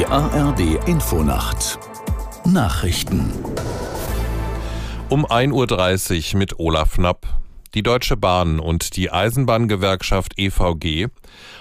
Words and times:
Die 0.00 0.06
ARD 0.06 0.88
Infonacht 0.88 1.78
Nachrichten 2.46 3.34
um 5.10 5.26
1.30 5.26 6.32
Uhr 6.32 6.38
mit 6.38 6.58
Olaf 6.58 6.94
Knapp. 6.94 7.26
Die 7.74 7.82
Deutsche 7.82 8.16
Bahn 8.16 8.60
und 8.60 8.96
die 8.96 9.10
Eisenbahngewerkschaft 9.10 10.38
EVG 10.38 11.08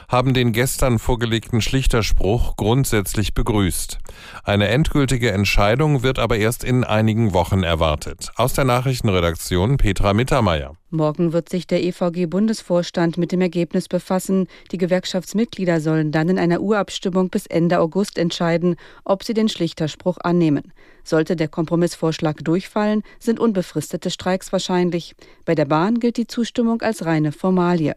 haben 0.08 0.34
den 0.34 0.54
gestern 0.54 1.00
vorgelegten 1.00 1.60
Schlichterspruch 1.60 2.56
grundsätzlich 2.56 3.34
begrüßt. 3.34 4.00
Eine 4.46 4.70
endgültige 4.70 5.34
Entscheidung 5.34 6.02
wird 6.02 6.18
aber 6.18 6.38
erst 6.38 6.64
in 6.64 6.86
einigen 6.86 7.34
Wochen 7.34 7.64
erwartet. 7.64 8.32
Aus 8.38 8.54
der 8.54 8.64
Nachrichtenredaktion 8.64 9.76
Petra 9.76 10.14
Mittermeier. 10.14 10.79
Morgen 10.92 11.34
wird 11.34 11.50
sich 11.50 11.68
der 11.68 11.84
EVG-Bundesvorstand 11.84 13.20
mit 13.20 13.32
dem 13.32 13.42
Ergebnis 13.42 13.88
befassen. 13.88 14.48
Die 14.72 14.80
Gewerkschaftsmitglieder 14.80 15.82
sollen 15.82 16.12
dann 16.12 16.30
in 16.30 16.40
einer 16.40 16.62
Urabstimmung 16.62 17.30
bis 17.30 17.46
Ende 17.46 17.80
August 17.80 18.18
entscheiden, 18.18 18.76
ob 19.04 19.24
sie 19.24 19.36
den 19.36 19.50
Schlichterspruch 19.50 20.18
annehmen. 20.24 20.74
Sollte 21.04 21.36
der 21.36 21.48
Kompromissvorschlag 21.48 22.44
durchfallen, 22.44 23.04
sind 23.20 23.40
unbefristete 23.40 24.10
Streiks 24.10 24.52
wahrscheinlich. 24.52 25.16
Bei 25.46 25.54
der 25.54 25.66
Bahn 25.66 26.00
gilt 26.00 26.18
die 26.18 26.26
Zustimmung 26.28 26.82
als 26.82 27.06
reine 27.06 27.34
Formalie. 27.34 27.96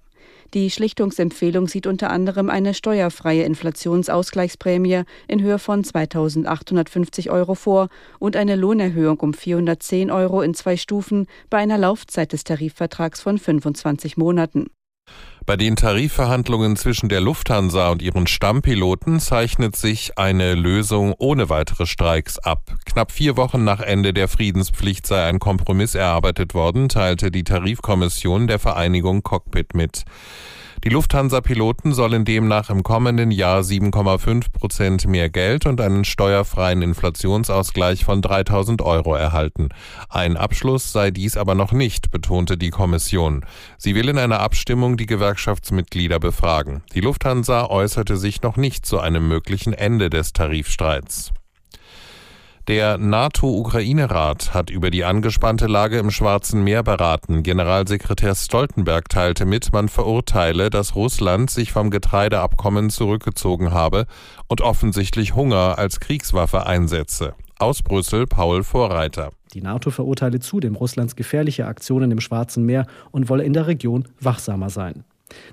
Die 0.55 0.71
Schlichtungsempfehlung 0.71 1.67
sieht 1.67 1.87
unter 1.87 2.11
anderem 2.11 2.51
eine 2.51 2.75
steuerfreie 2.75 3.45
Inflationsausgleichsprämie 3.45 5.03
in 5.27 5.41
Höhe 5.41 5.59
von 5.59 5.83
2.850 5.83 7.30
Euro 7.30 7.55
vor 7.55 7.89
und 8.19 8.37
eine 8.37 8.57
Lohnerhöhung 8.57 9.19
um 9.21 9.33
410 9.33 10.11
Euro 10.11 10.43
in 10.43 10.55
zwei 10.55 10.77
Stufen 10.77 11.27
bei 11.49 11.59
einer 11.59 11.79
Laufzeit 11.79 12.33
des 12.33 12.45
Tarifvertrags 12.45 13.21
von 13.23 13.39
25 13.39 14.16
Monaten. 14.16 14.66
Bei 15.45 15.56
den 15.56 15.74
Tarifverhandlungen 15.74 16.77
zwischen 16.77 17.09
der 17.09 17.20
Lufthansa 17.20 17.91
und 17.91 18.01
ihren 18.01 18.29
Stammpiloten 18.29 19.18
zeichnet 19.18 19.74
sich 19.74 20.16
eine 20.16 20.54
Lösung 20.54 21.15
ohne 21.18 21.49
weitere 21.49 21.85
Streiks 21.85 22.38
ab. 22.38 22.77
Knapp 22.87 23.10
vier 23.10 23.37
Wochen 23.37 23.65
nach 23.65 23.80
Ende 23.80 24.15
der 24.15 24.29
Friedenspflicht 24.29 25.07
sei 25.07 25.24
ein 25.24 25.40
Kompromiss 25.40 25.96
erarbeitet 25.96 26.54
worden, 26.54 26.88
teilte 26.88 27.32
die 27.32 27.45
Tarifkommission 27.45 28.46
der 28.46 28.60
Vereinigung 28.60 29.23
Cockpit 29.23 29.74
mit. 29.74 30.04
Die 30.85 30.88
Lufthansa-Piloten 30.88 31.93
sollen 31.93 32.25
demnach 32.25 32.69
im 32.69 32.83
kommenden 32.83 33.30
Jahr 33.30 33.61
7,5 33.61 34.51
Prozent 34.51 35.07
mehr 35.07 35.30
Geld 35.30 35.65
und 35.65 35.80
einen 35.80 36.05
steuerfreien 36.05 36.83
Inflationsausgleich 36.83 38.05
von 38.05 38.21
3000 38.21 38.83
Euro 38.83 39.15
erhalten. 39.15 39.69
Ein 40.09 40.37
Abschluss 40.37 40.91
sei 40.91 41.13
dies 41.13 41.37
aber 41.37 41.55
noch 41.55 41.71
nicht, 41.71 42.11
betonte 42.11 42.59
die 42.59 42.71
Kommission. 42.71 43.47
Sie 43.79 43.95
will 43.95 44.09
in 44.09 44.19
einer 44.19 44.41
Abstimmung 44.41 44.97
die 44.97 45.07
Gewerkschaftsmitglieder 45.07 46.19
befragen. 46.19 46.83
Die 46.95 47.01
Lufthansa 47.01 47.67
äußerte 47.67 48.17
sich 48.17 48.43
noch 48.43 48.57
nicht 48.57 48.85
zu 48.85 48.99
einem 48.99 49.29
möglichen 49.29 49.74
Ende 49.74 50.11
des 50.11 50.33
Tarifstreits. 50.33 51.33
Der 52.68 52.96
NATO-Ukraine-Rat 52.96 54.55
hat 54.55 54.71
über 54.71 54.93
die 54.93 55.02
angespannte 55.02 55.66
Lage 55.66 55.99
im 55.99 56.13
Schwarzen 56.13 56.63
Meer 56.63 56.85
beraten. 56.85 57.43
Generalsekretär 57.43 58.37
Stoltenberg 58.37 59.09
teilte 59.09 59.46
mit, 59.46 59.73
man 59.73 59.88
verurteile, 59.88 60.71
dass 60.71 60.95
Russland 60.95 61.51
sich 61.51 61.73
vom 61.73 61.90
Getreideabkommen 61.90 62.88
zurückgezogen 62.88 63.73
habe 63.73 64.06
und 64.47 64.60
offensichtlich 64.60 65.34
Hunger 65.34 65.77
als 65.77 65.99
Kriegswaffe 65.99 66.65
einsetze. 66.65 67.34
Aus 67.59 67.83
Brüssel 67.83 68.28
Paul 68.28 68.62
Vorreiter. 68.62 69.31
Die 69.55 69.60
NATO 69.60 69.91
verurteile 69.91 70.38
zudem 70.38 70.77
Russlands 70.77 71.16
gefährliche 71.16 71.66
Aktionen 71.66 72.12
im 72.12 72.21
Schwarzen 72.21 72.65
Meer 72.65 72.87
und 73.10 73.28
wolle 73.28 73.43
in 73.43 73.55
der 73.55 73.66
Region 73.66 74.06
wachsamer 74.21 74.71
sein. 74.71 75.03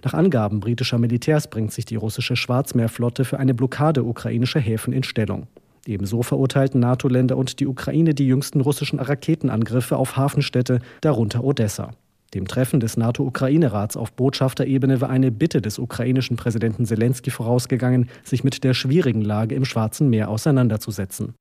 Nach 0.03 0.13
Angaben 0.13 0.59
britischer 0.59 0.99
Militärs 0.99 1.49
bringt 1.49 1.73
sich 1.73 1.85
die 1.85 1.95
russische 1.95 2.35
Schwarzmeerflotte 2.35 3.25
für 3.25 3.39
eine 3.39 3.55
Blockade 3.55 4.03
ukrainischer 4.03 4.59
Häfen 4.59 4.93
in 4.93 5.01
Stellung. 5.01 5.47
Ebenso 5.89 6.21
verurteilten 6.21 6.79
NATO-Länder 6.79 7.35
und 7.35 7.59
die 7.59 7.65
Ukraine 7.65 8.13
die 8.13 8.27
jüngsten 8.27 8.61
russischen 8.61 8.99
Raketenangriffe 8.99 9.97
auf 9.97 10.17
Hafenstädte, 10.17 10.81
darunter 11.01 11.43
Odessa. 11.43 11.91
Dem 12.35 12.47
Treffen 12.47 12.79
des 12.79 12.95
NATO-Ukraine-Rats 12.95 13.97
auf 13.97 14.13
Botschafterebene 14.13 15.01
war 15.01 15.09
eine 15.09 15.31
Bitte 15.31 15.63
des 15.63 15.79
ukrainischen 15.79 16.37
Präsidenten 16.37 16.85
Zelensky 16.85 17.31
vorausgegangen, 17.31 18.07
sich 18.23 18.43
mit 18.43 18.63
der 18.63 18.75
schwierigen 18.75 19.21
Lage 19.21 19.55
im 19.55 19.65
Schwarzen 19.65 20.11
Meer 20.11 20.29
auseinanderzusetzen. 20.29 21.33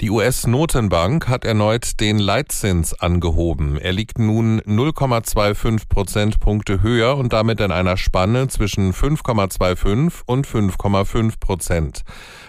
Die 0.00 0.10
US-Notenbank 0.10 1.28
hat 1.28 1.44
erneut 1.44 2.00
den 2.00 2.18
Leitzins 2.18 2.92
angehoben. 2.94 3.78
Er 3.78 3.92
liegt 3.92 4.18
nun 4.18 4.60
0,25 4.62 5.88
Prozentpunkte 5.88 6.82
höher 6.82 7.16
und 7.16 7.32
damit 7.32 7.60
in 7.60 7.70
einer 7.70 7.96
Spanne 7.96 8.48
zwischen 8.48 8.92
5,25 8.92 10.22
und 10.26 10.46
5,5 10.46 11.38
Prozent. 11.38 12.02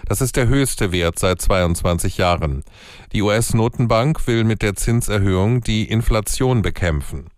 Das 0.06 0.20
ist 0.20 0.36
der 0.36 0.48
höchste 0.48 0.92
Wert 0.92 1.18
seit 1.18 1.40
22 1.40 2.18
Jahren. 2.18 2.64
Die 3.12 3.22
US-Notenbank 3.22 4.26
will 4.26 4.44
mit 4.44 4.62
der 4.62 4.74
Zinserhöhung 4.74 5.60
die 5.60 5.88
Inflation 5.88 6.62
bekämpfen. 6.62 7.30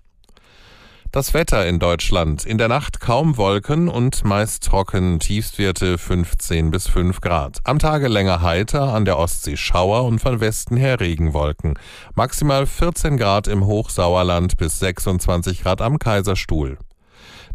Das 1.16 1.32
Wetter 1.32 1.66
in 1.66 1.78
Deutschland. 1.78 2.44
In 2.44 2.58
der 2.58 2.68
Nacht 2.68 3.00
kaum 3.00 3.38
Wolken 3.38 3.88
und 3.88 4.22
meist 4.26 4.64
trocken, 4.64 5.18
Tiefstwerte 5.18 5.96
15 5.96 6.70
bis 6.70 6.88
5 6.88 7.22
Grad. 7.22 7.60
Am 7.64 7.78
Tage 7.78 8.08
länger 8.08 8.42
heiter, 8.42 8.92
an 8.92 9.06
der 9.06 9.18
Ostsee 9.18 9.56
Schauer 9.56 10.04
und 10.04 10.18
von 10.18 10.40
Westen 10.40 10.76
her 10.76 11.00
Regenwolken. 11.00 11.78
Maximal 12.14 12.66
14 12.66 13.16
Grad 13.16 13.48
im 13.48 13.64
Hochsauerland 13.64 14.58
bis 14.58 14.78
26 14.78 15.62
Grad 15.62 15.80
am 15.80 15.98
Kaiserstuhl. 15.98 16.76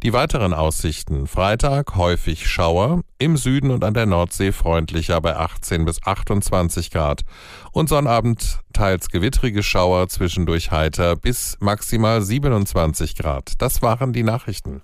Die 0.03 0.13
weiteren 0.13 0.55
Aussichten. 0.55 1.27
Freitag 1.27 1.95
häufig 1.95 2.49
Schauer, 2.49 3.01
im 3.19 3.37
Süden 3.37 3.69
und 3.69 3.83
an 3.83 3.93
der 3.93 4.07
Nordsee 4.07 4.51
freundlicher 4.51 5.21
bei 5.21 5.37
18 5.37 5.85
bis 5.85 6.01
28 6.01 6.89
Grad. 6.89 7.21
Und 7.71 7.87
Sonnabend 7.87 8.61
teils 8.73 9.09
gewittrige 9.09 9.61
Schauer, 9.61 10.07
zwischendurch 10.07 10.71
heiter 10.71 11.15
bis 11.15 11.55
maximal 11.59 12.23
27 12.23 13.15
Grad. 13.15 13.53
Das 13.59 13.83
waren 13.83 14.11
die 14.11 14.23
Nachrichten. 14.23 14.81